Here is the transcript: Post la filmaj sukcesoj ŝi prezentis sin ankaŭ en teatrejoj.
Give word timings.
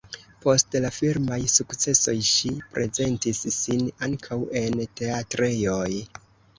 Post 0.43 0.77
la 0.85 0.89
filmaj 0.95 1.37
sukcesoj 1.57 2.17
ŝi 2.31 2.55
prezentis 2.79 3.45
sin 3.61 3.87
ankaŭ 4.11 4.43
en 4.67 4.85
teatrejoj. 5.01 5.89